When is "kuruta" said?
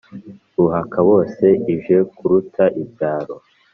2.15-2.63